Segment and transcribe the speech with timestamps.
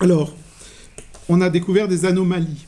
[0.00, 0.34] Alors,
[1.28, 2.66] on a découvert des anomalies.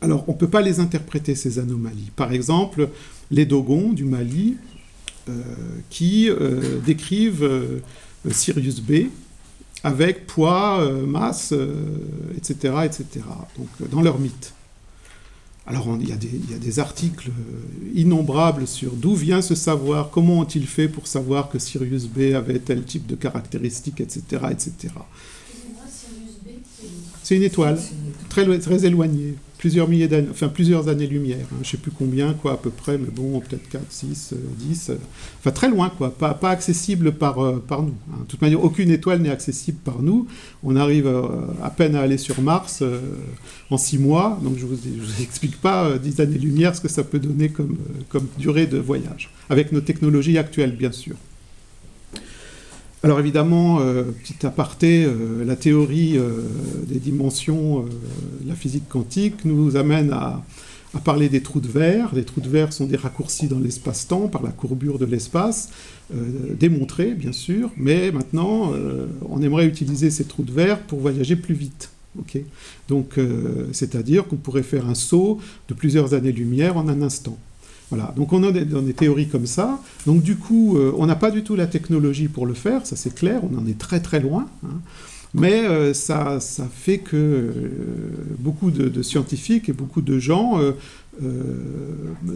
[0.00, 2.10] Alors, on ne peut pas les interpréter, ces anomalies.
[2.14, 2.88] Par exemple,
[3.30, 4.56] les Dogons du Mali,
[5.28, 5.42] euh,
[5.90, 7.80] qui euh, décrivent euh,
[8.30, 9.08] Sirius B
[9.84, 11.54] avec poids, masse,
[12.36, 13.06] etc., etc.,
[13.56, 14.52] donc dans leur mythe.
[15.66, 17.30] Alors il y, a des, articles
[17.94, 22.58] innombrables sur d'où vient ce savoir, comment ont-ils fait pour savoir que Sirius B avait
[22.58, 24.22] tel type de caractéristiques, etc.
[24.50, 24.94] etc.
[27.22, 27.78] C'est une étoile,
[28.28, 32.32] très, très éloignée plusieurs milliers d'années, enfin plusieurs années-lumière, hein, je ne sais plus combien,
[32.32, 34.92] quoi, à peu près, mais bon, peut-être 4, 6, 10,
[35.40, 37.94] enfin très loin, quoi, pas, pas accessible par, euh, par nous.
[38.12, 38.20] Hein.
[38.20, 40.26] De toute manière, aucune étoile n'est accessible par nous.
[40.62, 41.22] On arrive euh,
[41.62, 43.00] à peine à aller sur Mars euh,
[43.70, 47.18] en 6 mois, donc je ne vous, explique pas 10 années-lumière ce que ça peut
[47.18, 47.76] donner comme,
[48.08, 51.16] comme durée de voyage, avec nos technologies actuelles, bien sûr.
[53.04, 56.42] Alors évidemment, euh, petit aparté, euh, la théorie euh,
[56.88, 57.84] des dimensions
[58.44, 60.42] la physique quantique nous amène à,
[61.04, 62.12] parler des trous de verre.
[62.12, 65.70] Les trous de verre sont des raccourcis dans l'espace-temps par la courbure de l'espace,
[66.58, 68.72] démontrés bien sûr, mais maintenant
[69.28, 71.90] on aimerait utiliser ces trous de verre pour voyager plus vite.
[72.88, 73.20] Donc
[73.70, 75.38] c'est-à-dire qu'on pourrait faire un saut
[75.68, 77.38] de plusieurs années-lumière en un instant.
[77.90, 79.80] Voilà, donc on a des, des, théories comme ça.
[80.06, 82.96] Donc du coup, euh, on n'a pas du tout la technologie pour le faire, ça
[82.96, 84.46] c'est clair, on en est très très loin.
[84.64, 84.80] Hein.
[85.34, 87.52] Mais euh, ça, ça, fait que euh,
[88.38, 90.60] beaucoup de, scientifiques et beaucoup de gens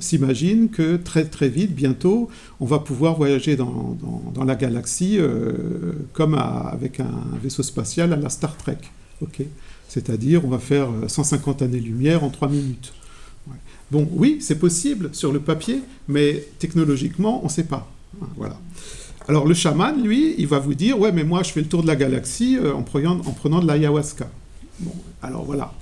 [0.01, 3.97] s'imaginent que très très vite, bientôt, on va pouvoir voyager dans,
[4.35, 5.19] dans, la galaxie
[6.13, 8.79] comme avec un vaisseau spatial à la Star Trek.
[9.21, 9.43] ok
[9.89, 12.93] C'est-à-dire, on va faire 150 années-lumière en 3 minutes.
[13.93, 17.93] Bon, oui, c'est possible sur le papier, mais technologiquement, on ne sait pas.
[18.39, 18.59] Voilà.
[19.29, 21.83] Alors le chaman, lui, il va vous dire, ouais, mais moi, je fais le tour
[21.83, 24.31] de la galaxie euh, en, prenant, en prenant de l'ayahuasca.
[24.81, 25.75] Bon, alors voilà.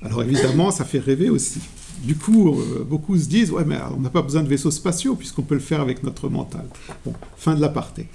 [0.00, 1.60] Alors évidemment, ça fait rêver aussi.
[2.02, 5.14] Du coup, euh, beaucoup se disent, ouais, mais on n'a pas besoin de vaisseaux spatiaux
[5.14, 6.64] puisqu'on peut le faire avec notre mental.
[7.04, 8.06] Bon, fin de l'aparté.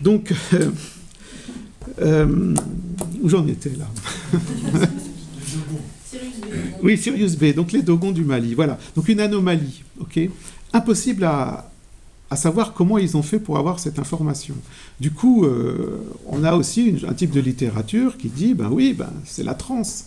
[0.00, 0.32] Donc,
[2.00, 2.54] euh,
[3.20, 3.90] où j'en étais là?
[6.84, 8.52] Oui, Sirius B, donc les Dogons du Mali.
[8.52, 10.20] Voilà, donc une anomalie, ok
[10.74, 11.70] Impossible à,
[12.36, 14.54] savoir comment ils ont fait pour avoir cette information.
[15.00, 19.10] Du coup, euh, on a aussi un type de littérature qui dit, ben oui, ben,
[19.24, 20.06] c'est la transe.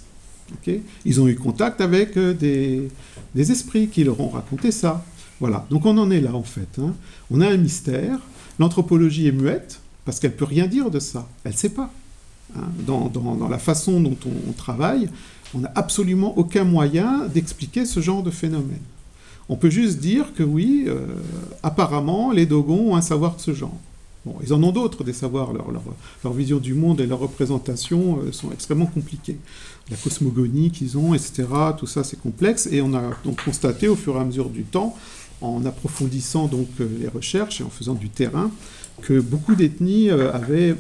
[0.54, 5.04] ok ils ont eu contact avec euh, des, esprits qui leur ont raconté ça.
[5.40, 6.80] Voilà, donc on en est là en fait.
[6.80, 6.94] Hein.
[7.32, 8.20] On a un mystère.
[8.60, 11.28] L'anthropologie est muette parce qu'elle peut rien dire de ça.
[11.44, 11.92] Elle ne sait pas.
[12.56, 12.68] Hein.
[12.86, 14.18] Dans, la façon dont
[14.48, 15.10] on travaille,
[15.54, 18.82] on n'a absolument aucun moyen d'expliquer ce genre de phénomène.
[19.50, 21.06] On peut juste dire que oui, euh,
[21.64, 23.78] apparemment, les Dogons ont un savoir de ce genre.
[24.26, 25.54] Bon, ils en ont d'autres, des savoirs.
[25.54, 29.38] Leur, vision du monde et leur représentation euh, sont extrêmement compliquées.
[29.90, 31.46] La cosmogonie qu'ils ont, etc.,
[31.78, 32.68] tout ça, c'est complexe.
[32.72, 34.98] Et on a donc constaté au fur et à mesure du temps,
[35.40, 38.52] en approfondissant donc euh, les recherches et en faisant du terrain,
[39.02, 40.76] que beaucoup d'ethnies avaient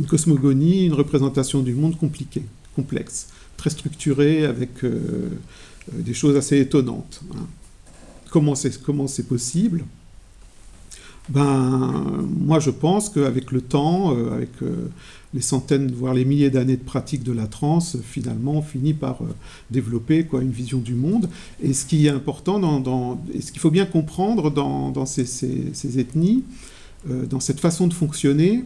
[0.00, 2.42] une cosmogonie, une représentation du monde compliquée,
[2.74, 7.22] complexe très structuré, avec euh, euh, des choses assez étonnantes.
[7.34, 7.46] Hein.
[8.30, 9.84] Comment c'est possible?
[11.28, 14.50] Ben, moi, je pense qu'avec le temps, euh, avec
[15.32, 19.20] les centaines, voire les milliers d'années de pratique de la transe, finalement, on finit par
[19.70, 21.30] développer quoi, une vision du monde.
[21.62, 25.98] Et ce qui est important, dans, et ce qu'il faut bien comprendre dans, ces, ces,
[26.00, 26.42] ethnies,
[27.08, 28.64] dans cette façon de fonctionner,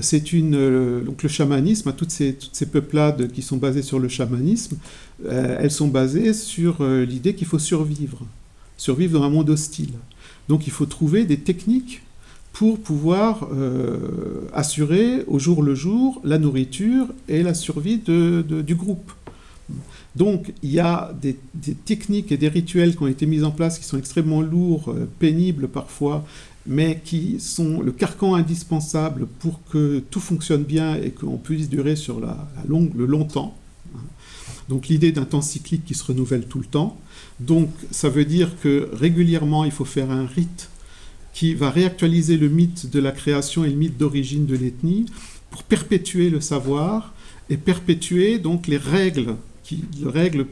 [0.00, 3.98] c'est une euh, donc le chamanisme, toutes ces, toutes ces peuplades qui sont basées sur
[3.98, 4.76] le chamanisme,
[5.26, 8.20] euh, elles sont basées sur euh, l'idée qu'il faut survivre,
[8.76, 9.92] survivre dans un monde hostile.
[10.48, 12.02] Donc il faut trouver des techniques
[12.52, 13.46] pour pouvoir
[14.52, 19.12] assurer au jour le jour la nourriture et la survie du groupe.
[20.16, 21.36] Donc il y a des,
[21.84, 25.68] techniques et des rituels qui ont été mis en place qui sont extrêmement lourds, pénibles
[25.68, 26.24] parfois,
[26.68, 31.96] mais qui sont le carcan indispensable pour que tout fonctionne bien et qu'on puisse durer
[31.96, 33.56] sur la, longue, le long temps.
[34.68, 37.00] Donc l'idée d'un temps cyclique qui se renouvelle tout le temps.
[37.40, 40.68] Donc ça veut dire que régulièrement il faut faire un rite
[41.32, 45.06] qui va réactualiser le mythe de la création et le mythe d'origine de l'ethnie
[45.50, 47.14] pour perpétuer le savoir
[47.48, 50.46] et perpétuer donc les règles, qui, les règles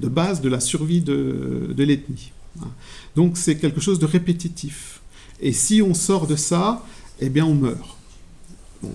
[0.00, 2.32] de base de la survie de, de l'ethnie.
[3.16, 5.01] Donc c'est quelque chose de répétitif.
[5.42, 6.84] Et si on sort de ça,
[7.20, 7.98] eh bien on meurt.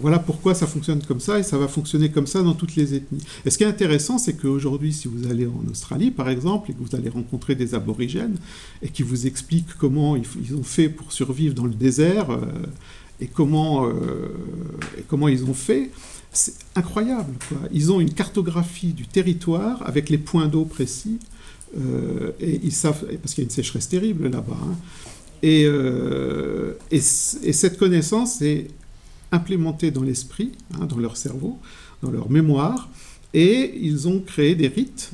[0.01, 2.95] voilà pourquoi ça fonctionne comme ça et ça va fonctionner comme ça dans toutes les
[2.95, 3.21] ethnies.
[3.45, 6.73] Et ce qui est intéressant, c'est qu'aujourd'hui, si vous allez en Australie, par exemple, et
[6.73, 8.37] que vous allez rencontrer des aborigènes
[8.81, 12.45] et qui vous expliquent comment ils ont fait pour survivre dans le désert euh,
[13.19, 14.29] et, comment, euh,
[15.09, 15.91] comment ils ont fait,
[16.31, 17.33] c'est incroyable.
[17.73, 21.19] Ils ont une cartographie du territoire avec les points d'eau précis.
[22.39, 24.57] et ils savent, parce qu'il y a une sécheresse terrible là-bas.
[24.61, 24.75] Hein.
[25.43, 25.67] Et,
[26.91, 28.67] et, cette connaissance est
[29.31, 31.57] implémentée dans l'esprit, hein, dans leur cerveau,
[32.01, 32.89] dans leur mémoire.
[33.33, 35.11] Et ils ont créé des rites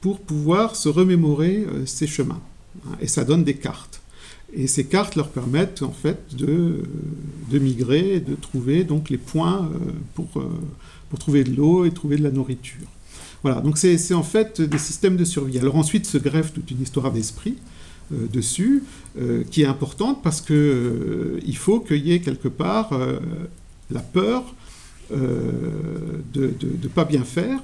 [0.00, 2.40] pour pouvoir se remémorer ces chemins.
[2.84, 2.96] Hein.
[3.00, 4.00] et ça donne des cartes.
[4.54, 6.82] Et ces cartes leur permettent en fait de,
[7.50, 10.48] de migrer, de trouver donc les points euh, pour, euh,
[11.10, 12.86] pour trouver de l'eau et trouver de la nourriture.
[13.42, 15.58] Voilà, donc c'est en fait des systèmes de survie.
[15.58, 18.84] Alors ensuite se greffe toute une histoire d'esprit euh, dessus,
[19.50, 22.90] qui est importante parce qu'il il faut qu'il y ait quelque part
[23.90, 24.54] la peur
[25.10, 27.60] de ne pas bien faire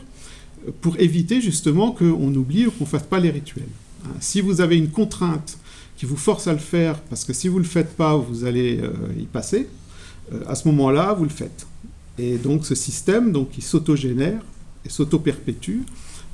[0.81, 3.69] pour éviter justement qu'on oublie ou qu'on ne fasse pas les rituels.
[4.05, 5.59] Hein, si vous avez une contrainte
[5.97, 8.45] qui vous force à le faire, parce que si vous ne le faites pas, vous
[8.45, 9.69] allez euh, y passer,
[10.33, 11.67] euh, à ce moment-là, vous le faites.
[12.19, 14.41] Et donc ce système, donc, qui s'autogénère
[14.85, 15.81] et s'auto-perpétue,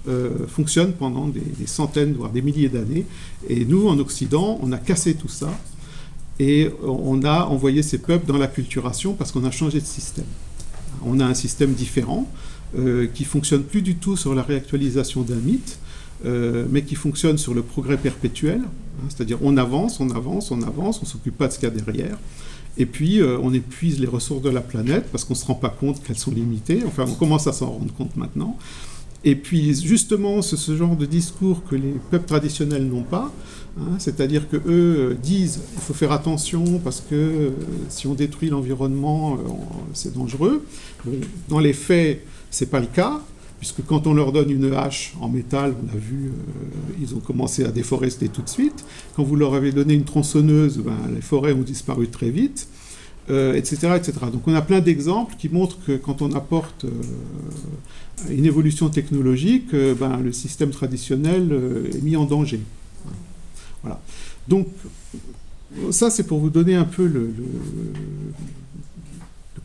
[0.06, 3.06] euh, fonctionne pendant des, centaines, voire des milliers d'années.
[3.49, 5.50] Et nous, en Occident, on a cassé tout ça
[6.39, 10.27] et on a envoyé ces peuples dans la culturation parce qu'on a changé de système.
[11.05, 12.31] On a un système différent
[13.15, 15.79] qui fonctionne plus du tout sur la réactualisation d'un mythe,
[16.25, 20.62] euh, mais qui fonctionne sur le progrès perpétuel, hein, c'est-à-dire on avance, on avance, on
[20.62, 22.19] avance, on ne s'occupe pas de ce qu'il y a derrière,
[22.77, 25.55] et puis euh, on épuise les ressources de la planète parce qu'on ne se rend
[25.55, 28.59] pas compte qu'elles sont limitées, enfin on commence à s'en rendre compte maintenant,
[29.25, 33.32] et puis justement c'est ce genre de discours que les peuples traditionnels n'ont pas,
[33.81, 37.50] hein, c'est-à-dire que eux disent il faut faire attention parce que euh,
[37.88, 39.38] si on détruit l'environnement
[39.93, 40.65] c'est dangereux,
[41.49, 43.20] dans les faits c'est pas le cas,
[43.59, 46.32] puisque quand on leur donne une hache en métal, on a vu, euh,
[47.00, 48.85] ils ont commencé à déforester tout de suite.
[49.17, 52.69] Quand vous leur avez donné une tronçonneuse, ben, les forêts ont disparu très vite,
[53.29, 54.12] etc., euh, etc.
[54.32, 56.91] Donc on a plein d'exemples qui montrent que quand on apporte euh,
[58.31, 61.53] une évolution technologique, ben, le système traditionnel
[61.94, 62.61] est mis en danger.
[63.82, 64.00] Voilà.
[64.49, 64.67] Donc
[65.91, 67.32] ça, c'est pour vous donner un peu le,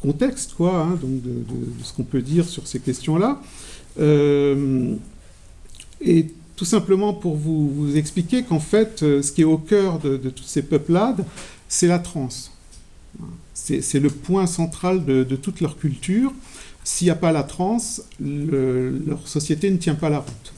[0.01, 1.45] contexte, quoi, hein, donc de,
[1.81, 3.41] ce qu'on peut dire sur ces questions-là.
[3.99, 4.95] Euh,
[6.01, 6.27] et
[6.57, 10.45] tout simplement pour vous, expliquer qu'en fait, euh, ce qui est au cœur de, toutes
[10.45, 11.25] ces peuplades,
[11.69, 12.51] c'est la transe.
[13.53, 16.33] C'est le point central de, toute leur culture.
[16.83, 20.53] S'il n'y a pas la transe, leur société ne tient pas la route.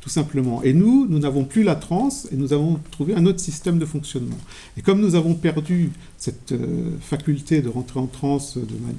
[0.00, 0.62] Tout simplement.
[0.62, 3.84] Et nous, nous n'avons plus la transe et nous avons trouvé un autre système de
[3.84, 4.38] fonctionnement.
[4.78, 8.56] Et comme nous avons perdu cette euh, faculté de rentrer en transe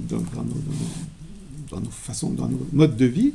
[0.08, 3.32] dans, nos façons, dans nos modes de vie,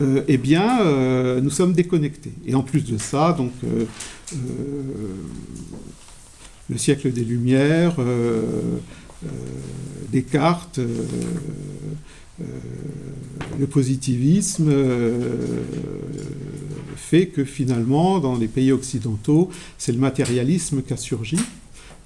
[0.00, 2.32] euh, eh bien, euh, nous sommes déconnectés.
[2.44, 3.52] Et en plus de ça, donc,
[6.68, 7.94] le siècle des Lumières,
[10.12, 10.80] Descartes,
[13.58, 14.72] le positivisme
[16.96, 21.38] fait que finalement, dans les pays occidentaux, c'est le matérialisme qui a surgi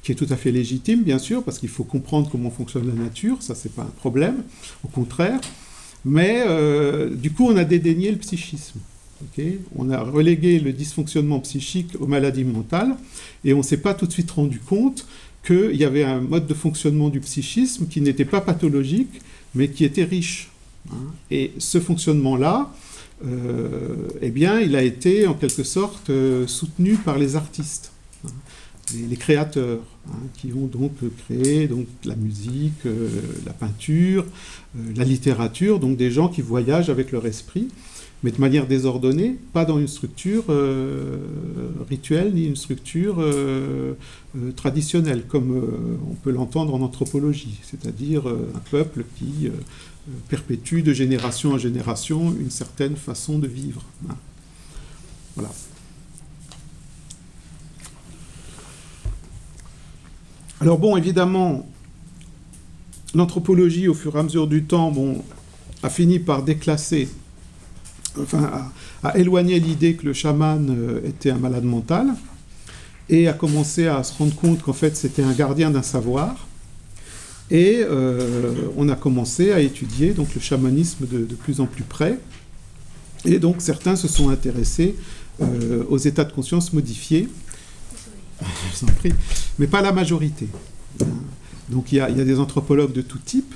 [0.03, 2.95] qui est tout à fait légitime, bien sûr, parce qu'il faut comprendre comment fonctionne la
[2.95, 4.43] nature, ça c'est pas un problème,
[4.85, 5.41] au contraire.
[6.05, 8.81] Mais euh, du coup, on a dédaigné le psychisme.
[9.77, 12.97] on a relégué le dysfonctionnement psychique aux maladies mentales,
[13.45, 15.07] et on ne s'est pas tout de suite rendu compte
[15.45, 19.21] qu'il y avait un mode de fonctionnement du psychisme qui n'était pas pathologique,
[19.55, 20.51] mais qui était riche.
[20.91, 20.97] Hein.
[21.31, 22.73] Et ce fonctionnement-là,
[23.25, 27.93] euh, eh bien, il a été en quelque sorte euh, soutenu par les artistes
[29.09, 30.93] les, créateurs, hein, qui ont donc
[31.25, 33.09] créé donc, la musique, euh,
[33.47, 34.26] la peinture,
[34.97, 37.69] la littérature, donc des gens qui voyagent avec leur esprit,
[38.23, 41.19] mais de manière désordonnée, pas dans une structure euh,
[41.89, 43.25] rituelle ni une structure
[44.57, 49.50] traditionnelle, comme on peut l'entendre en anthropologie, c'est-à-dire un peuple qui
[50.29, 53.83] perpétue de génération en génération une certaine façon de vivre.
[54.09, 54.17] Hein.
[55.37, 55.50] Voilà.
[60.61, 61.67] Alors bon, évidemment,
[63.15, 65.25] l'anthropologie, au fur et à mesure du temps, bon,
[65.83, 67.09] a fini par déclasser,
[68.19, 68.71] enfin,
[69.02, 72.09] à, éloigner l'idée que le chaman euh, était un malade mental,
[73.09, 76.47] et a commencé à se rendre compte qu'en fait c'était un gardien d'un savoir.
[77.50, 82.19] Et euh, on a commencé à étudier donc le chamanisme de, plus en plus près.
[83.25, 84.95] Et donc certains se sont intéressés
[85.43, 87.29] euh, aux états de conscience modifiés
[88.40, 88.47] je
[88.87, 89.12] vous en prie,
[89.59, 90.49] mais pas la majorité.
[91.69, 93.55] Donc il y, a, des anthropologues de tout type.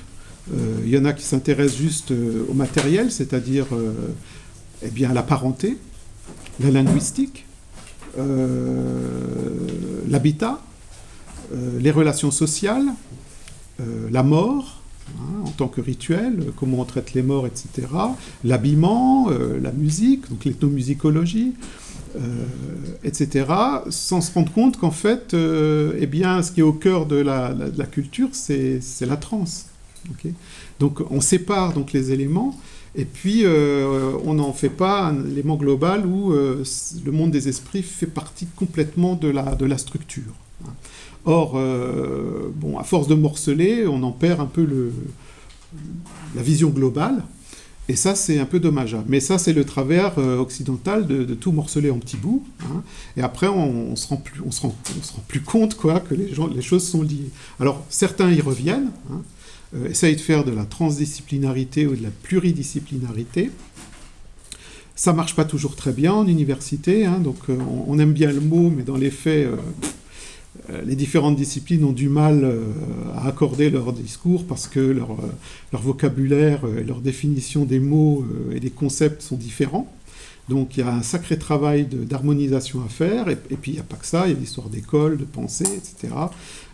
[0.83, 3.65] Il y en a qui s'intéressent juste au matériel, c'est-à-dire
[4.81, 5.77] eh bien, la parenté,
[6.59, 7.45] la linguistique,
[10.07, 10.61] l'habitat,
[11.79, 12.85] les relations sociales,
[14.09, 14.81] la mort,
[15.17, 17.87] hein, tant que rituel, comment on traite les morts, etc.
[18.43, 21.53] L'habillement, la musique, donc l'ethnomusicologie,
[23.03, 23.45] etc.
[23.89, 27.53] Sans se rendre compte qu'en fait, eh bien, ce qui est au cœur de la,
[27.91, 29.67] culture, c'est la transe.
[30.79, 32.57] Donc on sépare donc les éléments.
[32.97, 38.05] Et puis, on n'en fait pas un élément global où le monde des esprits fait
[38.05, 40.33] partie complètement de la, de la structure.
[41.25, 44.93] Or, euh, bon, à force de morceler, on en perd un peu le,
[46.35, 47.23] la vision globale.
[47.87, 49.05] Et ça, c'est un peu dommageable.
[49.07, 52.43] Mais ça, c'est le travers euh, occidental de, tout morceler en petits bouts.
[52.63, 52.83] Hein.
[53.17, 55.75] Et après, on, ne se rend plus, on se rend, on se rend plus compte
[55.75, 57.29] quoi, que les, gens, les choses sont liées.
[57.59, 59.21] Alors, certains y reviennent, hein,
[59.75, 63.51] euh, essayent de faire de la transdisciplinarité ou de la pluridisciplinarité.
[64.95, 68.69] Ça marche pas toujours très bien en université, hein, donc on, aime bien le mot,
[68.69, 69.49] mais dans les faits,
[70.69, 72.71] euh, les différentes disciplines ont du mal euh,
[73.15, 75.31] à accorder leur discours parce que leur, euh,
[75.71, 79.93] leur vocabulaire et leur définition des mots et des concepts sont différents.
[80.47, 83.83] Donc il y a un sacré travail d'harmonisation à faire, et, puis il n'y a
[83.83, 86.13] pas que ça, il y a l'histoire d'école, de pensée, etc.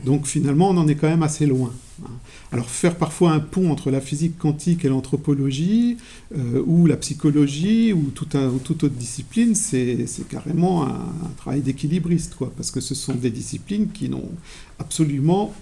[0.04, 1.72] Donc finalement on en est quand même assez loin.
[2.04, 2.12] Hein.
[2.52, 5.98] Alors faire parfois un pont entre la physique quantique et l'anthropologie,
[6.38, 11.06] euh, ou la psychologie, ou, toute autre discipline, c'est carrément un,
[11.38, 14.32] travail d'équilibriste, quoi, parce que ce sont des disciplines qui n'ont
[14.80, 15.54] absolument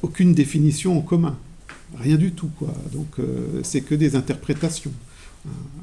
[0.00, 1.36] aucune définition en commun.
[1.98, 2.74] Rien du tout, quoi.
[2.92, 4.92] Donc euh, c'est que des interprétations.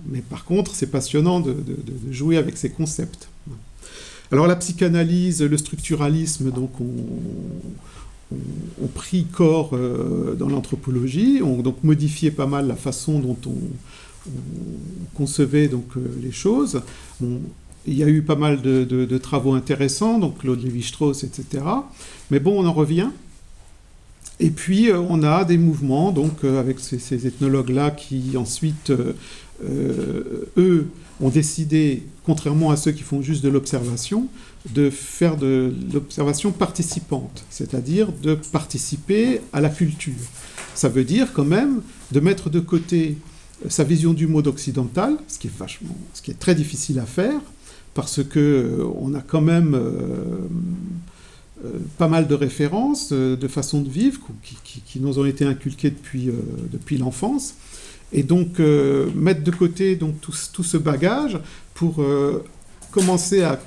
[0.08, 1.56] Mais par contre, c'est passionnant de,
[2.12, 3.30] jouer avec ces concepts.
[4.32, 6.88] Alors la psychanalyse, le structuralisme, donc ont,
[8.94, 13.56] pris corps euh, dans l'anthropologie, ont donc modifié pas mal la façon dont on,
[15.16, 16.82] concevait donc euh, les choses.
[17.22, 21.64] il y a eu pas mal de, travaux intéressants, donc Claude Lévi-Strauss, etc.
[22.30, 23.10] Mais bon, on en revient.
[24.40, 28.92] Et puis, euh, on a des mouvements, donc, avec ces, ethnologues-là qui ensuite
[29.64, 30.88] eux
[31.22, 34.28] ont décidé, contrairement à ceux qui font juste de l'observation,
[34.74, 40.14] de faire de l'observation participante, c'est-à-dire de participer à la culture.
[40.76, 43.18] Ça veut dire quand même de mettre de côté
[43.68, 47.06] sa vision du monde occidental, ce qui est vachement, ce qui est très difficile à
[47.06, 47.42] faire,
[47.94, 50.48] parce que euh, on a quand même euh,
[51.98, 54.22] pas mal de références, de façons de vivre
[54.86, 56.30] qui, nous ont été inculquées depuis,
[56.72, 57.56] depuis l'enfance
[58.12, 61.40] et donc euh, mettre de côté donc, tout, tout ce bagage
[61.74, 62.44] pour euh,
[62.92, 63.60] commencer à,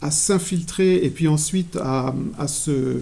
[0.00, 3.00] à s'infiltrer et puis ensuite à, à se, euh,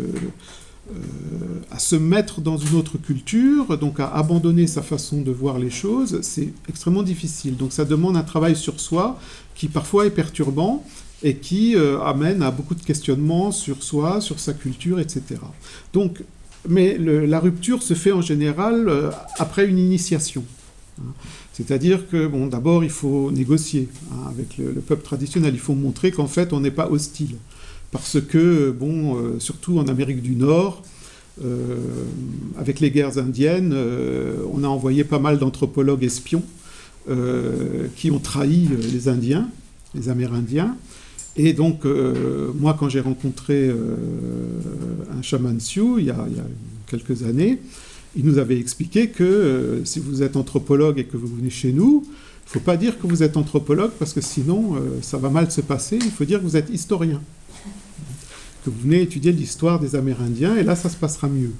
[1.71, 5.71] à se mettre dans une autre culture, donc à abandonner sa façon de voir les
[5.71, 7.57] choses, c'est extrêmement difficile.
[7.57, 9.19] Donc ça demande un travail sur soi
[9.55, 10.85] qui parfois est perturbant
[11.23, 15.23] et qui amène à beaucoup de questionnements sur soi, sur sa culture, etc.
[15.95, 16.23] Donc
[16.69, 20.45] mais la rupture se fait en général euh, après une initiation.
[21.01, 21.13] Hein.
[21.53, 25.55] C'est-à-dire que, bon, d'abord, il faut négocier hein, avec le, peuple traditionnel.
[25.55, 27.37] Il faut montrer qu'en fait, on n'est pas hostile.
[27.91, 30.83] Parce que, bon, euh, surtout en Amérique du Nord,
[31.43, 31.77] euh,
[32.59, 33.75] avec les guerres indiennes,
[34.53, 36.43] on a envoyé pas mal d'anthropologues espions
[37.95, 39.49] qui ont trahi les Indiens,
[39.95, 40.77] les Amérindiens.
[41.37, 43.75] Et donc, euh, moi, quand j'ai rencontré euh,
[45.17, 46.27] un chaman Sioux il y, a,
[46.87, 47.61] quelques années,
[48.17, 51.73] il nous avait expliqué que euh, si vous êtes anthropologue et que vous venez chez
[51.73, 55.31] nous, il ne faut pas dire que vous êtes anthropologue parce que sinon, ça va
[55.31, 55.99] mal se passer.
[56.01, 57.21] Il faut dire que vous êtes historien.
[58.65, 61.51] Que vous venez étudier l'histoire des Amérindiens et là, ça se passera mieux.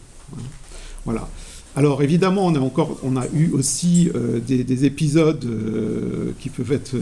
[1.05, 1.29] Voilà.
[1.75, 4.13] Alors évidemment, on a encore, on a eu aussi
[4.47, 5.45] des, des, épisodes
[6.39, 6.95] qui peuvent être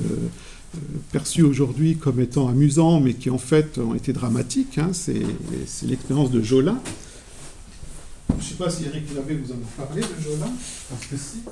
[1.13, 4.79] perçus aujourd'hui comme étant amusants, mais qui en fait ont été dramatiques.
[4.79, 4.91] Hein.
[4.93, 5.23] C'est
[5.87, 6.77] l'expérience de Jola.
[8.31, 10.49] Je ne sais pas si Eric Lavé vous en a parlé de Jola,
[10.91, 11.43] parce que si.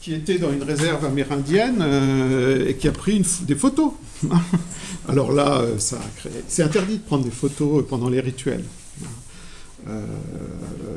[0.00, 3.92] Qui était dans une réserve amérindienne euh, et qui a pris des photos.
[5.08, 5.98] Alors là, euh, ça
[6.46, 8.64] C'est interdit de prendre des photos pendant les rituels.
[9.88, 10.00] Euh,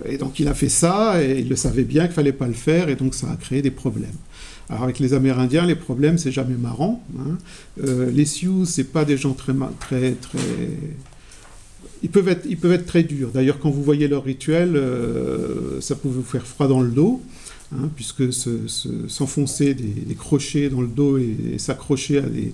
[0.06, 2.54] et donc il a fait ça, et il le savait bien qu'il fallait pas le
[2.54, 4.10] faire, et donc ça a créé des problèmes.
[4.70, 7.04] Alors avec les Amérindiens, les problèmes, c'est jamais marrant.
[7.20, 7.38] Hein.
[7.84, 10.40] Euh, les Sioux, c'est pas des gens très, très, très...
[12.04, 13.30] Ils peuvent être, ils peuvent être très durs.
[13.34, 17.22] D'ailleurs, quand vous voyez leur rituel, euh, ça peut vous faire froid dans le dos,
[17.74, 18.32] hein, puisque
[19.08, 22.52] s'enfoncer des, crochets dans le dos et, s'accrocher à des,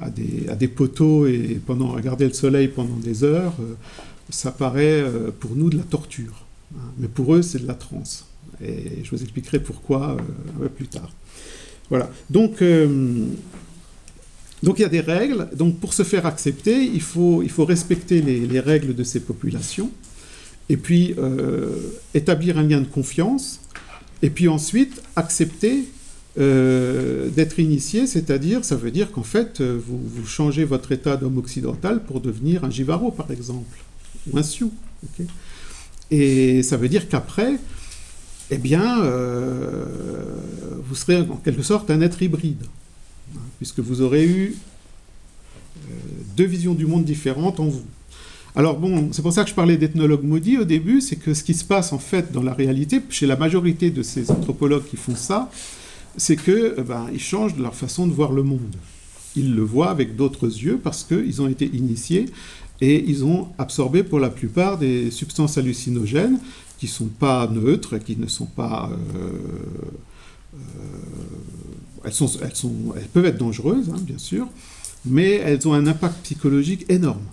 [0.00, 3.54] à, des, à des, poteaux et pendant regarder le soleil pendant des heures,
[4.30, 6.46] ça paraît euh, pour nous de la torture.
[6.76, 6.80] Hein.
[6.98, 8.26] Mais pour eux, c'est de la transe.
[8.62, 10.16] Et je vous expliquerai pourquoi
[10.62, 11.10] euh, plus tard.
[11.90, 12.10] Voilà.
[12.30, 13.26] Donc, euh,
[14.62, 15.48] Donc il y a des règles.
[15.54, 19.90] Donc pour se faire accepter, il faut, il faut respecter les, règles de ces populations.
[20.70, 21.14] Et puis
[22.14, 23.60] établir un lien de confiance.
[24.22, 25.84] Et puis ensuite accepter
[26.36, 32.02] d'être initié, c'est-à-dire, ça veut dire qu'en fait, euh, vous, changez votre état d'homme occidental
[32.02, 33.78] pour devenir un Jivaro, par exemple,
[34.30, 34.72] ou un Sioux.
[36.10, 37.58] Et ça veut dire qu'après,
[38.50, 39.02] eh bien,
[40.82, 42.64] vous serez en quelque sorte un être hybride
[43.58, 44.56] puisque vous aurez eu
[45.76, 45.92] euh,
[46.36, 47.84] deux visions du monde différentes en vous.
[48.56, 51.42] Alors bon, c'est pour ça que je parlais d'ethnologue maudit au début, c'est que ce
[51.42, 54.96] qui se passe en fait dans la réalité, chez la majorité de ces anthropologues qui
[54.96, 55.50] font ça,
[56.16, 58.76] c'est que euh, ben, ils changent leur façon de voir le monde.
[59.36, 62.26] Ils le voient avec d'autres yeux parce qu'ils ont été initiés
[62.84, 66.38] et ils ont absorbé pour la plupart des substances hallucinogènes
[66.78, 70.58] qui ne sont pas neutres, qui ne sont pas euh,
[72.04, 74.46] elles, sont, elles, sont, elles peuvent être dangereuses, hein, bien sûr,
[75.06, 77.24] mais elles ont un impact psychologique énorme.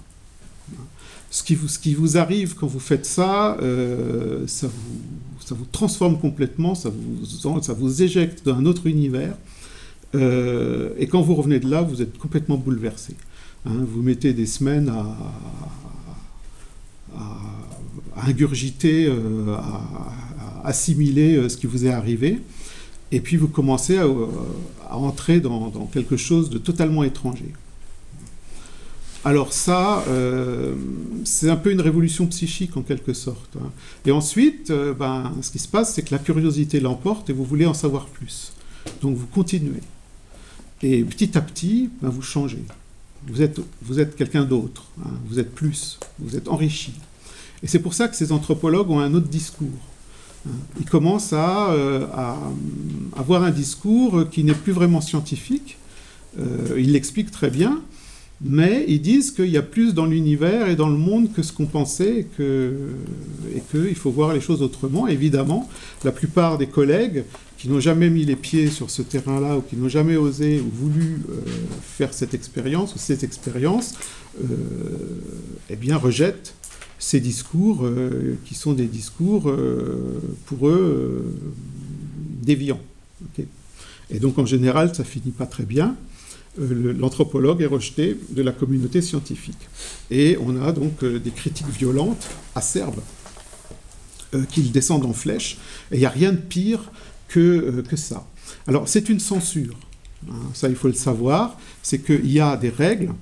[1.30, 5.54] Ce qui vous, ce qui vous arrive quand vous faites ça, euh, ça, vous, ça,
[5.54, 9.36] vous, transforme complètement, ça vous, ça vous éjecte dans un autre univers.
[10.16, 13.16] Euh, et quand vous revenez de là, vous êtes complètement bouleversé.
[13.66, 13.86] Hein.
[13.88, 15.18] vous mettez des semaines à,
[18.28, 22.40] ingurgiter, euh, à, assimiler ce qui vous est arrivé.
[23.12, 24.08] Et puis vous commencez à,
[24.98, 27.52] entrer dans, quelque chose de totalement étranger.
[29.24, 30.74] Alors ça, euh,
[31.26, 33.56] c'est un peu une révolution psychique en quelque sorte.
[33.58, 33.70] Hein.
[34.06, 37.44] Et ensuite, euh, ben, ce qui se passe, c'est que la curiosité l'emporte et vous
[37.44, 38.54] voulez en savoir plus.
[39.02, 39.84] Donc vous continuez.
[40.82, 42.64] Et petit à petit, ben, vous changez.
[43.28, 44.86] Vous êtes, vous être quelqu'un d'autre.
[45.04, 45.12] Hein.
[45.28, 46.00] Vous êtes plus.
[46.20, 46.94] Vous êtes enrichi.
[47.64, 49.68] Et c'est pour ça que ces anthropologues ont un autre discours.
[50.80, 52.38] Ils commencent euh, à,
[53.16, 55.78] avoir un discours qui n'est plus vraiment scientifique.
[56.40, 57.82] Euh, ils l'expliquent très bien,
[58.42, 61.54] mais ils disent qu'il y a plus dans l'univers et dans le monde que ce
[61.54, 65.08] qu'on pensait et qu'il faut voir les choses autrement.
[65.08, 65.70] Évidemment,
[66.04, 67.24] la plupart des collègues
[67.62, 70.70] qui n'ont jamais mis les pieds sur ce terrain-là ou qui n'ont jamais osé ou
[70.74, 71.42] voulu euh,
[71.84, 73.94] faire cette expérience ou ces expériences,
[75.70, 76.56] eh bien rejettent
[77.02, 81.34] ces discours euh, qui sont des discours euh, pour eux euh,
[82.44, 82.80] déviants.
[84.12, 85.96] et donc en général, ça finit pas très bien.
[86.58, 89.70] L'anthropologue est rejeté de la communauté scientifique.
[90.12, 93.00] Et on a donc des critiques violentes, acerbes,
[94.52, 95.58] qui descendent en flèche.
[95.92, 96.92] Et il n'y a rien de pire
[97.32, 98.28] que, que ça.
[98.68, 99.78] Alors c'est une censure.
[100.30, 101.58] Hein, ça, il faut le savoir.
[101.82, 103.14] C'est qu'il y a des règles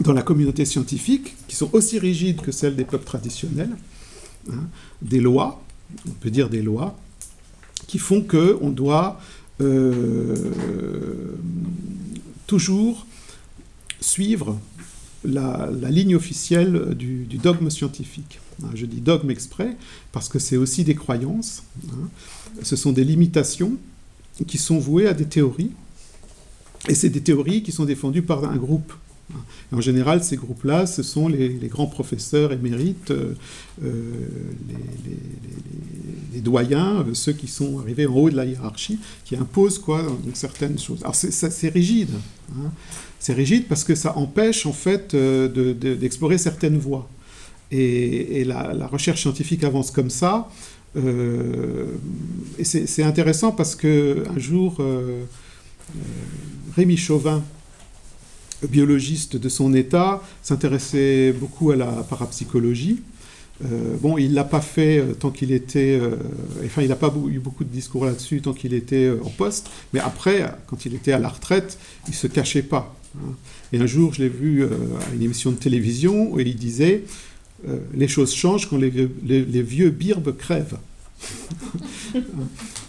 [0.00, 3.74] dans la communauté scientifique, qui sont aussi rigides que celles des peuples traditionnels,
[4.52, 4.64] hein,
[5.00, 5.62] des lois,
[6.06, 6.98] on peut dire des lois,
[7.86, 9.18] qui font qu'on doit
[9.62, 11.34] euh,
[12.46, 13.06] toujours
[14.00, 14.58] suivre
[15.24, 18.40] la, ligne officielle du, dogme scientifique.
[18.62, 19.76] Hein, je dis dogme exprès
[20.12, 22.08] parce que c'est aussi des croyances, hein.
[22.62, 23.76] ce sont des limitations
[24.46, 25.72] qui sont vouées à des théories,
[26.88, 28.92] et c'est des théories qui sont défendues par un groupe
[29.72, 33.34] en général, ces groupes-là, ce sont les, grands professeurs émérites, euh,
[33.84, 34.02] euh,
[36.32, 40.06] les, doyens, euh, ceux qui sont arrivés en haut de la hiérarchie, qui imposent quoi,
[40.34, 41.00] certaines choses.
[41.02, 42.10] Alors c'est rigide.
[42.52, 42.70] Hein.
[43.18, 47.08] C'est rigide parce que ça empêche en fait d'explorer certaines voies.
[47.72, 50.48] Et, la, recherche scientifique avance comme ça.
[52.62, 54.80] c'est intéressant parce que un jour,
[56.76, 57.42] Rémi Chauvin,
[58.68, 63.00] biologiste de son état, s'intéressait beaucoup à la parapsychologie.
[63.64, 66.16] Euh, bon, il l'a pas fait euh, tant qu'il était, euh,
[66.64, 69.70] enfin, il n'a pas eu beaucoup de discours là-dessus tant qu'il était en poste.
[69.92, 72.94] Mais après, quand il était à la retraite, il se cachait pas.
[73.16, 73.32] Hein.
[73.72, 77.04] Et un jour, je l'ai vu à une émission de télévision où il disait
[77.94, 80.78] les choses changent quand les, les vieux birbes crèvent.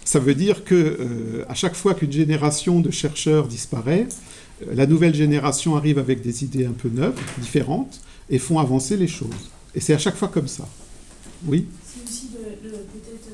[0.04, 4.06] Ça veut dire que à chaque fois qu'une génération de chercheurs disparaît,
[4.66, 9.08] la nouvelle génération arrive avec des idées un peu neuves, différentes, et font avancer les
[9.08, 9.50] choses.
[9.74, 10.68] Et c'est à chaque fois comme ça.
[11.46, 11.66] Oui?
[11.84, 13.28] C'est aussi peut-être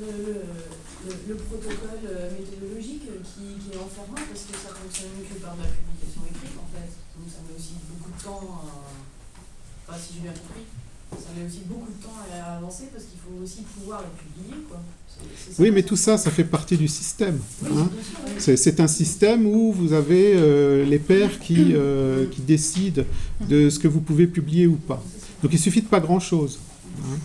[1.28, 6.22] le, protocole euh, méthodologique qui, est enfermant, parce que ça fonctionne que par la publication
[6.28, 6.90] écrite, en fait.
[7.16, 8.62] Donc ça met aussi beaucoup de temps,
[9.88, 9.98] à...
[9.98, 10.64] si j'ai bien compris,
[11.12, 14.62] ça met aussi beaucoup de temps à avancer, parce qu'il faut aussi pouvoir le publier,
[14.68, 14.80] quoi.
[15.58, 17.38] Oui, mais tout ça, ça fait partie du système.
[17.66, 17.88] Hein.
[18.38, 23.04] C'est un système où vous avez euh, les pairs qui, euh, qui, décident
[23.48, 25.02] de ce que vous pouvez publier ou pas.
[25.42, 26.58] Donc il suffit de pas grand-chose.
[26.98, 27.16] Hein.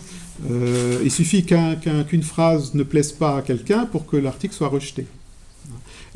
[0.50, 5.06] Euh, il suffit qu'une phrase ne plaise pas à quelqu'un pour que l'article soit rejeté.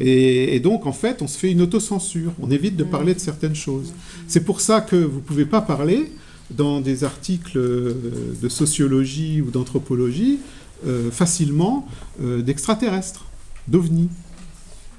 [0.00, 2.33] Et, donc, en fait, on se fait une autocensure.
[2.40, 3.92] On évite de parler de certaines choses.
[4.27, 6.11] C'est pour ça que vous ne pouvez pas parler
[6.50, 10.38] dans des articles de sociologie ou d'anthropologie
[10.87, 11.88] euh, facilement
[12.20, 13.24] euh, d'extraterrestres,
[13.68, 14.11] d'ovnis.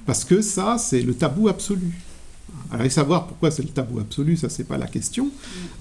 [0.04, 1.92] Parce que ça, c'est le tabou absolu.
[2.72, 5.30] Alors, savoir pourquoi c'est le tabou absolu, ça, c'est pas la question.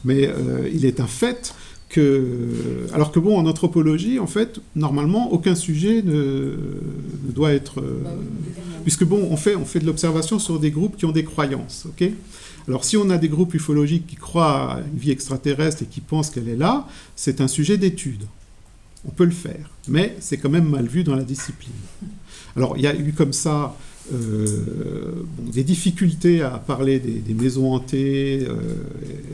[0.03, 1.55] Mais euh, il est un fait
[1.89, 2.87] que.
[2.93, 6.55] Alors que, bon, en anthropologie, en fait, normalement, aucun sujet ne,
[7.33, 7.81] doit être.
[7.81, 8.11] Bah
[8.83, 11.87] puisque, bon, on fait, on fait de l'observation sur des groupes qui ont des croyances,
[11.87, 12.09] ok?
[12.67, 16.01] Alors si on a des groupes ufologiques qui croient à une vie extraterrestre et qui
[16.01, 18.25] pensent qu'elle est là, c'est un sujet d'étude
[19.07, 21.73] on peut le faire, mais c'est quand même mal vu dans la discipline.
[22.55, 23.75] Alors il y a eu comme ça
[24.13, 28.53] euh, des difficultés à parler des, maisons hantées euh,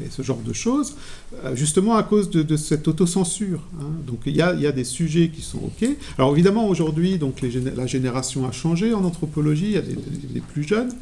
[0.06, 0.96] et ce genre de choses,
[1.44, 3.60] euh, justement à cause de, cette autocensure.
[3.82, 3.90] Hein.
[4.08, 5.90] Donc il y, a, des sujets qui sont OK.
[6.18, 10.64] Alors évidemment aujourd'hui, donc la génération a changé en anthropologie, il y a des plus
[10.64, 10.94] jeunes.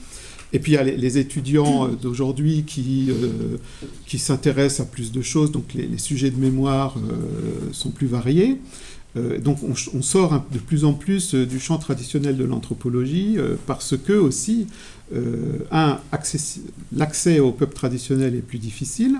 [0.51, 3.09] Et puis il y a les, étudiants d'aujourd'hui qui,
[4.07, 6.95] qui s'intéressent à plus de choses, donc les, sujets de mémoire
[7.71, 8.57] sont plus variés.
[9.15, 14.67] Donc on, sort de plus en plus du champ traditionnel de l'anthropologie parce que aussi,
[15.71, 15.99] un,
[16.95, 19.17] l'accès au peuple traditionnel est plus difficile.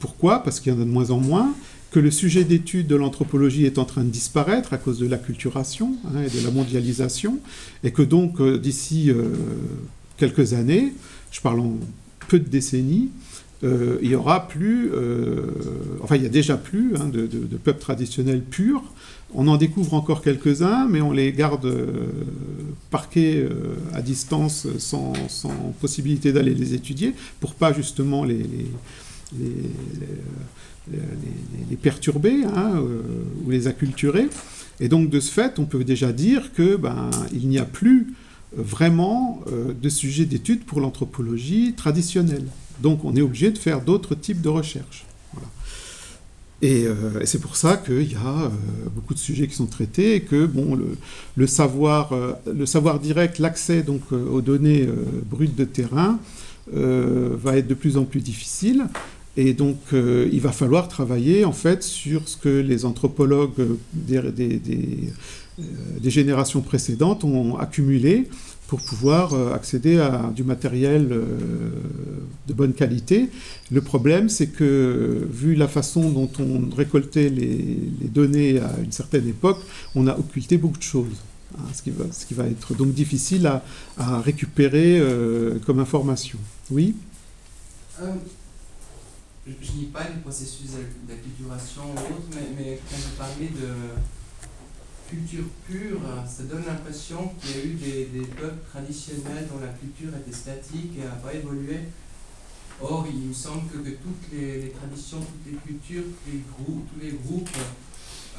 [0.00, 0.42] pourquoi?
[0.42, 1.54] Parce qu'il y en a de moins en moins
[1.90, 5.96] que le sujet d'étude de l'anthropologie est en train de disparaître à cause de l'acculturation
[6.06, 7.38] hein, et de la mondialisation,
[7.84, 9.10] et que donc d'ici
[10.18, 10.92] quelques années,
[11.30, 11.74] je parle en
[12.28, 13.10] peu de décennies,
[13.64, 15.46] euh, il y aura plus, euh,
[16.02, 18.82] enfin il y a déjà plus hein, de, de, peuples traditionnels purs.
[19.32, 21.86] On en découvre encore quelques-uns, mais on les garde euh,
[22.90, 23.48] parqués
[23.92, 25.12] à distance sans,
[25.80, 28.46] possibilité d'aller les étudier pour pas justement les,
[31.82, 32.82] perturber hein,
[33.44, 34.28] ou les acculturer.
[34.78, 38.14] Et donc de ce fait, on peut déjà dire que ben, il n'y a plus
[38.52, 42.46] vraiment de sujets d'études pour l'anthropologie traditionnelle.
[42.80, 45.06] Donc on est obligé de faire d'autres types de recherches.
[46.62, 48.48] Euh, et, c'est pour ça qu'il y a euh,
[48.94, 50.78] beaucoup de sujets qui sont traités et que bon,
[51.36, 52.14] le, savoir,
[52.46, 54.88] le savoir direct, l'accès donc aux données
[55.28, 56.18] brutes de terrain
[56.72, 58.86] va être de plus en plus difficile.
[59.36, 63.76] Et donc, il va falloir travailler en fait sur ce que les anthropologues
[65.60, 68.28] euh, des générations précédentes ont accumulé
[68.74, 71.24] pour pouvoir euh, accéder à du matériel euh,
[72.48, 73.30] de bonne qualité.
[73.70, 79.28] Le problème, c'est que vu la façon dont on récoltait les, données à une certaine
[79.28, 79.60] époque,
[79.94, 81.22] on a occulté beaucoup de choses.
[81.56, 85.00] Hein, ce, qui va, être donc difficile à, récupérer
[85.64, 86.40] comme information.
[86.72, 86.96] Oui?
[88.00, 90.70] Je ne dis pas les processus
[91.06, 93.68] d'acculturation ou autres, mais, mais quand vous parlez de
[95.14, 100.10] culture pure, ça donne l'impression qu'il y a eu des, peuples traditionnels dont la culture
[100.18, 101.80] était statique et n'a pas évolué.
[102.80, 107.00] Or, il me semble que, toutes les, traditions, toutes les cultures, tous les groupes, tous
[107.00, 107.56] les groupes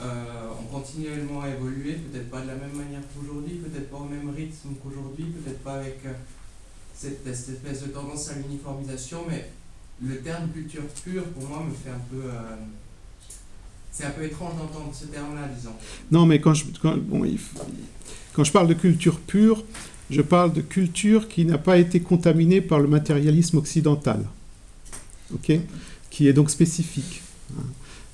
[0.02, 4.30] euh, ont continuellement évolué, peut-être pas de la même manière qu'aujourd'hui, peut-être pas au même
[4.30, 6.14] rythme qu'aujourd'hui, peut-être pas avec euh,
[6.94, 9.50] cette, espèce de tendance à l'uniformisation, mais
[10.02, 12.24] le terme culture pure, pour moi, me fait un peu...
[12.26, 12.56] Euh,
[13.96, 15.72] c'est un peu étrange d'entendre ce terme-là, disons.
[16.12, 17.26] Non, mais quand je, bon,
[18.34, 19.64] quand je parle de culture pure,
[20.10, 24.26] je parle de culture qui n'a pas été contaminée par le matérialisme occidental,
[25.34, 25.60] ok?
[26.10, 27.22] Qui est donc spécifique.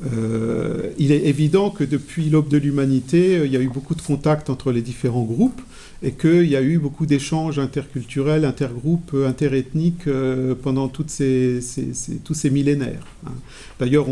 [0.04, 3.94] Euh, il est évident que depuis l'aube de l'humanité, euh, il y a eu beaucoup
[3.94, 5.62] de contacts entre les différents groupes
[6.04, 10.10] et qu'il y a eu beaucoup d'échanges interculturels, intergroupes, euh, interethniques
[10.64, 11.60] pendant toutes ces,
[12.24, 13.06] tous ces millénaires.
[13.28, 13.34] Hein.
[13.80, 14.08] D'ailleurs,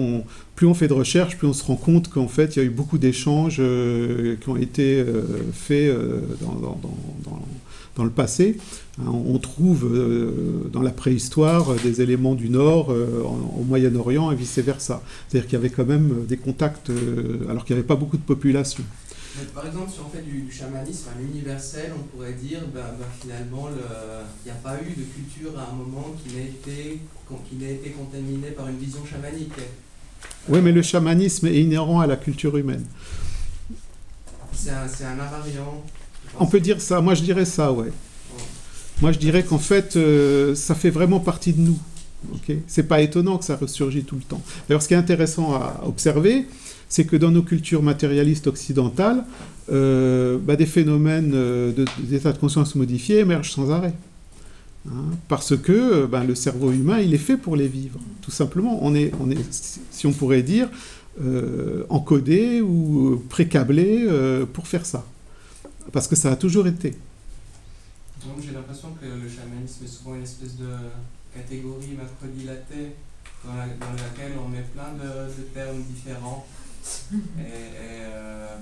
[0.55, 2.65] plus on fait de recherche, plus on se rend compte qu'en fait, il y a
[2.65, 3.61] eu beaucoup d'échanges
[4.41, 5.03] qui ont été
[5.53, 5.91] faits
[6.41, 6.79] dans
[8.03, 8.57] le passé.
[8.99, 14.35] Hein, on trouve euh, dans la préhistoire des éléments du Nord euh, au Moyen-Orient et
[14.35, 15.01] vice-versa.
[15.27, 18.17] C'est-à-dire qu'il y avait quand même des contacts euh, alors qu'il n'y avait pas beaucoup
[18.17, 18.83] de population.
[19.53, 23.69] par exemple, si on fait du, chamanisme à l'universel, on pourrait dire ben, ben finalement,
[23.69, 26.99] il n'y a pas eu de culture à un moment qui n'ait été,
[27.73, 29.53] été contaminée par une vision chamanique.
[30.49, 32.85] Oui, mais le chamanisme est inhérent à la culture humaine.
[34.51, 35.83] C'est un, un invariant
[36.39, 37.91] on peut dire ça, moi je dirais ça, ouais.
[39.01, 41.79] Moi je dirais qu'en fait, euh, ça fait vraiment partie de nous.
[42.47, 44.41] Ce c'est pas étonnant que ça ressurgit tout le temps.
[44.67, 46.47] D'ailleurs, ce qui est intéressant à observer,
[46.89, 49.23] c'est que dans nos cultures matérialistes occidentales,
[49.71, 53.93] euh, bah, des phénomènes euh, d'état de, conscience modifiés émergent sans arrêt.
[54.89, 58.79] Hein, parce que bah, le cerveau humain, il est fait pour les vivre, tout simplement.
[58.81, 59.37] On est, on est
[59.91, 60.67] si on pourrait dire,
[61.89, 64.07] encodé ou précablé
[64.53, 65.05] pour faire ça
[65.91, 66.95] parce que ça a toujours été.
[68.25, 70.67] Donc j'ai l'impression que le chamanisme est souvent une espèce de
[71.33, 72.95] catégorie macrodilatée
[73.45, 76.45] dans, la, dans laquelle on met plein de, termes différents
[77.13, 77.45] et, et,
[77.81, 78.57] euh,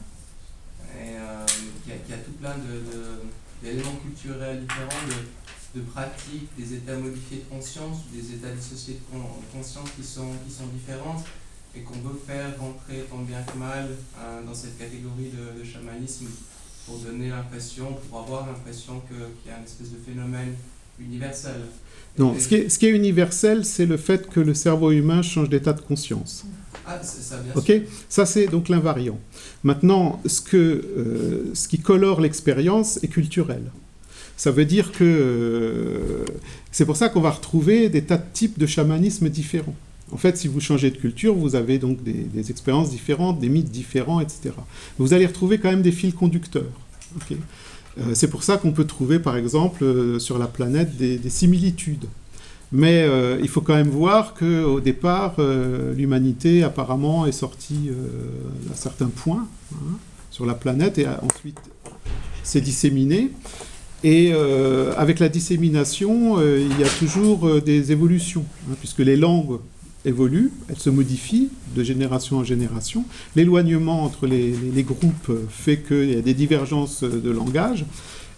[0.96, 1.46] et euh,
[1.84, 2.56] qui, a, qui, a, tout plein
[3.63, 5.08] d'éléments culturels différents,
[5.76, 10.52] de, pratiques, des états modifiés de conscience des états dissociés de conscience qui sont, qui
[10.52, 11.24] sont différents
[11.76, 16.28] et qu'on veut faire rentrer tant bien que mal euh, dans cette catégorie de chamanisme
[16.88, 20.54] pour donner l'impression, pour avoir l'impression qu'il y a une espèce de phénomène
[21.00, 21.62] universel.
[22.17, 25.21] Non, ce qui, est, ce qui est universel, c'est le fait que le cerveau humain
[25.21, 26.45] change d'état de conscience.
[26.88, 27.82] Ah, ça, bien Ok, sûr.
[28.10, 29.19] ça c'est donc l'invariant.
[29.63, 33.63] Maintenant, ce, que, euh, ce qui colore l'expérience est culturel.
[34.38, 36.26] Ça veut dire que euh,
[36.71, 39.76] c'est pour ça qu'on va retrouver des tas de types de chamanisme différents.
[40.12, 43.72] En fait, si vous changez de culture, vous avez donc des, expériences différentes, des mythes
[43.72, 44.52] différents, etc.
[44.98, 46.72] Vous allez retrouver quand même des fils conducteurs.
[48.00, 51.30] Euh, c'est pour ça qu'on peut trouver, par exemple, euh, sur la planète des, des
[51.30, 52.06] similitudes.
[52.72, 55.36] Mais euh, il faut quand même voir qu'au départ,
[55.96, 57.89] l'humanité apparemment est sortie
[58.72, 59.98] à certains points hein,
[60.32, 61.60] sur la planète et a, ensuite
[62.43, 63.32] s'est disséminée.
[64.04, 64.34] Et
[64.98, 69.60] avec la dissémination, il y a toujours des évolutions, hein, puisque les langues
[70.08, 73.06] évoluent, elles se modifient de génération en génération.
[73.36, 77.86] L'éloignement entre les, groupes fait qu'il y a des divergences de langage.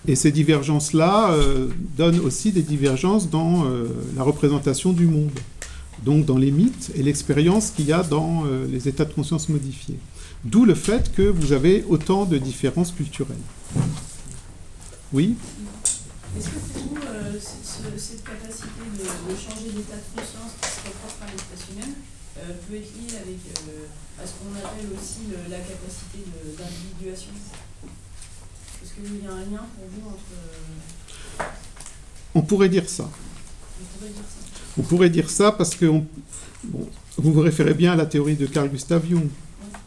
[0.07, 5.37] Et ces divergences-là euh, donnent aussi des divergences dans euh, la représentation du monde,
[6.05, 9.49] donc dans les mythes et l'expérience qu'il y a dans euh, les états de conscience
[9.49, 9.99] modifiés.
[10.45, 13.35] D'où le fait que vous avez autant de différences culturelles.
[15.11, 15.35] Oui?
[16.37, 16.99] Est-ce que pour vous,
[17.97, 21.95] cette capacité de, de changer d'état de conscience qui serait propre à l'espèce humaine
[22.37, 23.39] euh, peut être liée avec,
[24.21, 26.19] à ce qu'on appelle aussi le, la capacité
[26.57, 27.33] d'individuation
[28.81, 31.49] est-ce qu'il y a un lien pour vous entre...
[32.33, 33.09] On pourrait dire ça.
[33.81, 34.39] On pourrait dire ça,
[34.77, 36.05] on pourrait dire ça parce que on,
[36.63, 39.27] bon, vous vous référez bien à la théorie de Carl Gustav Jung.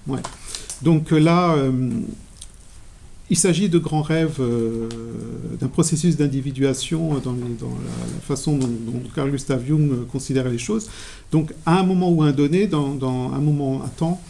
[0.06, 0.20] Ouais.
[0.82, 1.90] Donc là, euh,
[3.32, 4.88] il s'agit de grands rêves, euh,
[5.58, 8.68] d'un processus d'individuation dans, la, façon dont,
[9.14, 10.90] Carl Gustav Jung considère les choses.
[11.30, 12.98] Donc à un moment ou un donné, dans,
[13.32, 14.20] un moment à temps,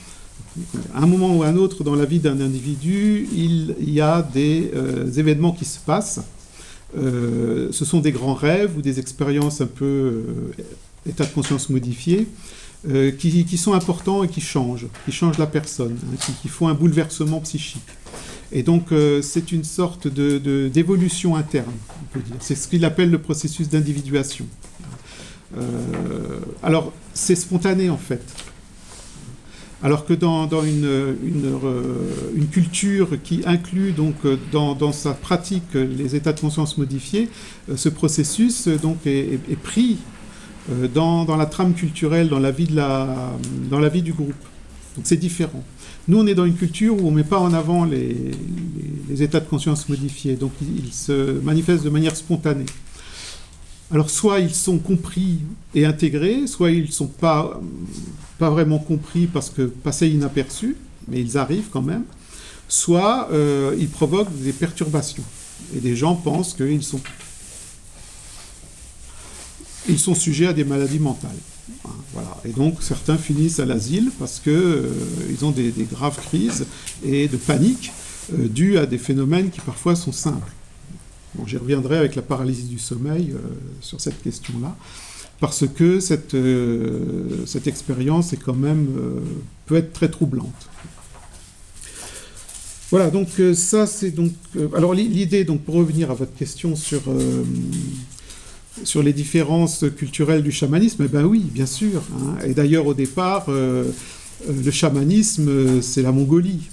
[0.94, 4.22] à un moment ou à un autre dans la vie d'un individu, il y a
[4.22, 6.20] des euh, événements qui se passent.
[6.96, 10.22] Euh, ce sont des grands rêves ou des expériences un peu
[11.08, 12.28] état de conscience modifié
[13.18, 17.40] qui, sont importants et qui changent, qui changent la personne, hein, qui, font un bouleversement
[17.40, 17.82] psychique.
[18.52, 22.36] Et donc euh, c'est une sorte d'évolution de, de, interne, on peut dire.
[22.40, 24.46] C'est ce qu'il appelle le processus d'individuation.
[25.56, 25.62] Euh,
[26.62, 28.22] alors c'est spontané en fait.
[29.82, 31.58] Alors que dans, dans une, une,
[32.36, 34.14] une, culture qui inclut donc
[34.52, 37.28] dans, dans, sa pratique les états de conscience modifiés,
[37.74, 39.96] ce processus donc est, est, est pris
[40.94, 43.32] dans, dans, la trame culturelle, dans la vie, de la,
[43.70, 44.36] dans la vie du groupe.
[44.96, 45.62] Donc c'est différent.
[46.08, 48.32] Nous, on est dans une culture où on ne met pas en avant les,
[49.20, 52.66] états de conscience modifiés, donc ils, se manifestent de manière spontanée.
[53.90, 55.40] Alors soit ils sont compris
[55.74, 57.60] et intégrés, soit ils ne sont pas,
[58.38, 60.76] pas vraiment compris parce que passés inaperçus,
[61.08, 62.04] mais ils arrivent quand même,
[62.68, 65.24] soit euh, ils provoquent des perturbations.
[65.76, 67.00] Et des gens pensent qu'ils sont,
[69.88, 71.30] ils sont sujets à des maladies mentales.
[72.44, 76.66] Et donc certains finissent à l'asile parce qu'ils euh, ont des, graves crises
[77.04, 77.92] et de panique
[78.32, 80.52] euh, dues à des phénomènes qui parfois sont simples.
[81.34, 83.38] Bon, J'y reviendrai avec la paralysie du sommeil euh,
[83.80, 84.76] sur cette question-là,
[85.40, 86.36] parce que cette,
[87.46, 88.86] cette expérience est quand même
[89.66, 90.68] peut être très troublante.
[92.90, 94.30] Voilà, donc ça c'est donc.
[94.76, 97.02] alors l'idée, donc pour revenir à votre question sur
[98.84, 102.02] sur les différences culturelles du chamanisme, eh ben oui, bien sûr.
[102.14, 102.44] Hein.
[102.46, 103.84] Et d'ailleurs au départ, euh,
[104.48, 106.68] le chamanisme c'est la Mongolie,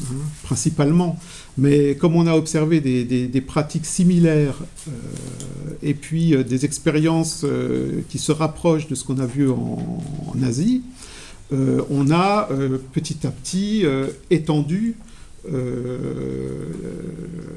[0.00, 1.18] hein, principalement.
[1.56, 4.56] Mais comme on a observé des, pratiques similaires
[4.88, 4.90] euh,
[5.82, 10.02] et puis euh, des expériences euh, qui se rapprochent de ce qu'on a vu en,
[10.42, 10.82] Asie,
[11.52, 13.84] euh, on a euh, petit à petit
[14.30, 14.96] étendu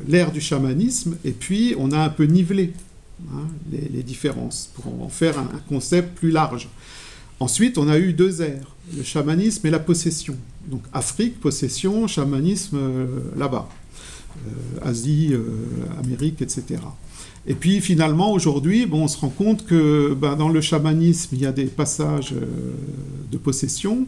[0.10, 2.74] l'ère du chamanisme et puis on a un peu nivelé
[3.34, 6.70] hein, les, différences pour en faire un, concept plus large.
[7.40, 10.36] Ensuite, on a eu deux ères, le chamanisme et la possession.
[10.68, 13.06] Donc Afrique, possession, chamanisme euh,
[13.38, 13.70] là-bas.
[14.48, 15.44] Euh, Asie, euh,
[16.04, 16.82] Amérique, etc.
[17.46, 21.42] Et puis finalement, aujourd'hui, bon, on se rend compte que ben, dans le chamanisme, il
[21.42, 22.34] y a des passages
[23.32, 24.06] de possession,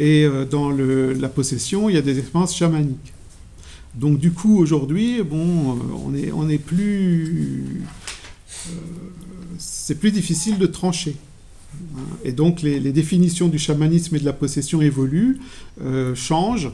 [0.00, 3.12] et dans la possession, il y a des expériences chamaniques.
[3.94, 7.82] Donc du coup, aujourd'hui, bon, on est, on est plus...
[9.58, 11.16] c'est plus difficile de trancher.
[12.24, 15.40] Et donc les, définitions du chamanisme et de la possession évoluent,
[16.14, 16.70] changent.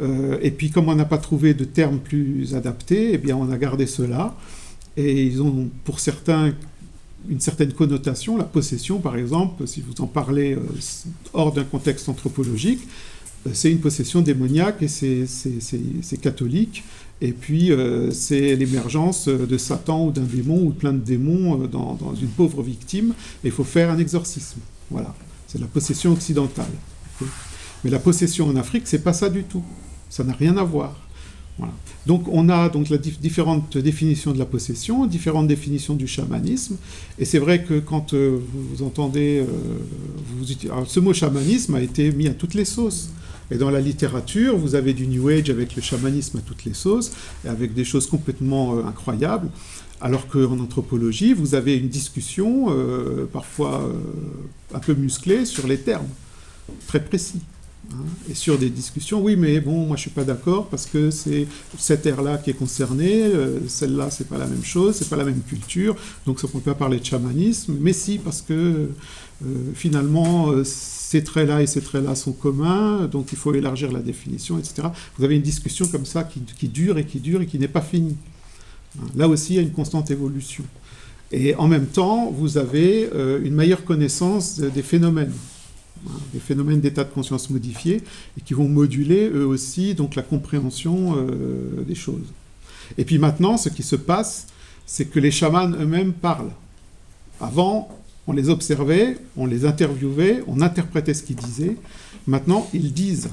[0.00, 3.58] et puis comme on n'a pas trouvé de termes plus adaptés, eh bien on a
[3.58, 4.36] gardé cela.
[4.96, 6.52] Et ils ont, pour certains,
[7.28, 8.36] une certaine connotation.
[8.36, 10.60] La possession, par exemple, si vous en parlez euh,
[11.32, 12.80] hors d'un contexte anthropologique,
[13.46, 16.84] euh, c'est une possession démoniaque et c'est catholique.
[17.22, 22.14] Et puis, euh, c'est l'émergence de Satan ou d'un démon ou plein de démons dans,
[22.20, 23.14] une pauvre victime.
[23.44, 24.60] Et il faut faire un exorcisme.
[24.90, 25.14] Voilà.
[25.46, 26.70] C'est la possession occidentale.
[27.84, 29.64] Mais la possession en Afrique, c'est pas ça du tout.
[30.08, 30.96] Ça n'a rien à voir.
[32.06, 36.76] Donc on a donc la différentes définitions de la possession, différentes définitions du chamanisme,
[37.18, 42.28] et c'est vrai que quand euh, vous, entendez, euh, ce mot chamanisme a été mis
[42.28, 43.10] à toutes les sauces.
[43.50, 46.74] Et dans la littérature, vous avez du New Age avec le chamanisme à toutes les
[46.74, 47.12] sauces,
[47.44, 49.48] avec des choses complètement euh, incroyables.
[50.00, 52.74] Alors qu'en anthropologie, vous avez une discussion,
[53.34, 53.86] parfois
[54.72, 56.08] un peu musclée, sur les termes,
[56.86, 57.42] très précis.
[57.92, 61.10] Hein, et sur des discussions, oui, mais bon, moi je suis pas d'accord parce que
[61.10, 65.16] c'est cette ère-là qui est concernée, euh, celle-là c'est pas la même chose, c'est pas
[65.16, 68.52] la même culture, donc ça ne peut pas parler de chamanisme, mais si parce que
[68.52, 70.62] euh, finalement euh,
[71.10, 74.86] ces traits-là et ces traits-là sont communs, donc il faut élargir la définition, etc.
[75.18, 77.80] Vous avez une discussion comme ça qui, dure et qui dure et qui n'est pas
[77.80, 78.16] finie.
[78.96, 80.62] Hein, là aussi, il y a une constante évolution.
[81.32, 83.10] Et en même temps, vous avez
[83.42, 85.32] une meilleure connaissance des phénomènes.
[86.06, 88.02] Hein, des phénomènes d'état de conscience modifiés
[88.38, 92.32] et qui vont moduler eux aussi donc la compréhension euh, des choses.
[92.98, 94.46] Et puis maintenant, ce qui se passe,
[94.86, 96.52] c'est que les chamans eux-mêmes parlent.
[97.40, 101.76] Avant, on les observait, on les interviewait, on interprétait ce qu'ils disaient.
[102.26, 103.30] Maintenant, ils disent.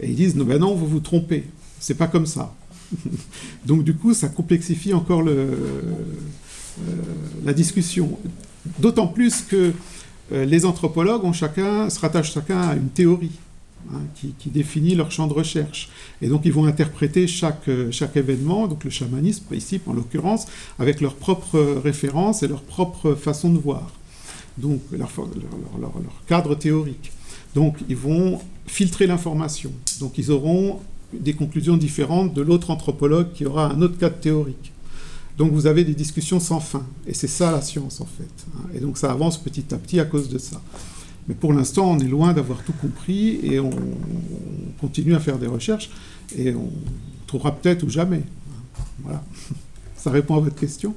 [0.00, 1.44] Et ils disent, non, ben non, vous vous trompez.
[1.78, 2.54] C'est pas comme ça.
[3.66, 5.54] donc du coup, ça complexifie encore euh,
[7.44, 8.18] la discussion.
[8.78, 9.72] D'autant plus que
[10.32, 13.32] euh, les anthropologues ont chacun, se rattachent chacun à une théorie
[13.92, 15.88] hein, qui, définit leur champ de recherche.
[16.22, 20.46] Et donc ils vont interpréter chaque, euh, chaque événement, donc le chamanisme ici en l'occurrence,
[20.78, 23.92] avec leurs propres références et leur propre façon de voir.
[24.58, 25.10] Donc leur,
[26.26, 27.12] cadre théorique.
[27.54, 29.72] Donc ils vont filtrer l'information.
[30.00, 30.80] Donc ils auront
[31.12, 34.72] des conclusions différentes de l'autre anthropologue qui aura un autre cadre théorique.
[35.38, 36.84] Donc vous avez des discussions sans fin.
[37.06, 38.46] Et c'est ça la science en fait.
[38.54, 38.68] Hein.
[38.74, 40.60] Et donc ça avance petit à petit à cause de ça.
[41.28, 43.70] Mais pour l'instant, on est loin d'avoir tout compris et on,
[44.80, 45.90] continue à faire des recherches
[46.34, 46.70] et on
[47.26, 48.22] trouvera peut-être ou jamais.
[49.00, 49.22] Voilà.
[49.96, 50.94] Ça répond à votre question